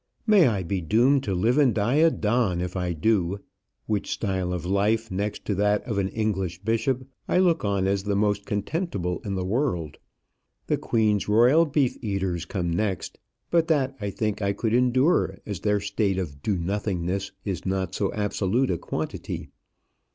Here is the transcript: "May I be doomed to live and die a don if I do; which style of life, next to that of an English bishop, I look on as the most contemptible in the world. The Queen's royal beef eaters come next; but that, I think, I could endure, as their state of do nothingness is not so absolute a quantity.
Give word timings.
"May 0.25 0.47
I 0.47 0.63
be 0.63 0.81
doomed 0.81 1.21
to 1.25 1.35
live 1.35 1.59
and 1.59 1.75
die 1.75 1.97
a 1.97 2.09
don 2.09 2.59
if 2.59 2.75
I 2.75 2.91
do; 2.91 3.39
which 3.85 4.09
style 4.09 4.51
of 4.51 4.65
life, 4.65 5.11
next 5.11 5.45
to 5.45 5.53
that 5.53 5.83
of 5.83 5.99
an 5.99 6.09
English 6.09 6.57
bishop, 6.63 7.07
I 7.29 7.37
look 7.37 7.63
on 7.63 7.85
as 7.85 8.01
the 8.01 8.15
most 8.15 8.43
contemptible 8.47 9.21
in 9.23 9.35
the 9.35 9.45
world. 9.45 9.99
The 10.65 10.77
Queen's 10.77 11.29
royal 11.29 11.67
beef 11.67 11.97
eaters 12.01 12.45
come 12.45 12.71
next; 12.71 13.19
but 13.51 13.67
that, 13.67 13.95
I 14.01 14.09
think, 14.09 14.41
I 14.41 14.53
could 14.53 14.73
endure, 14.73 15.37
as 15.45 15.59
their 15.59 15.79
state 15.79 16.17
of 16.17 16.41
do 16.41 16.57
nothingness 16.57 17.31
is 17.45 17.63
not 17.63 17.93
so 17.93 18.11
absolute 18.11 18.71
a 18.71 18.79
quantity. 18.79 19.49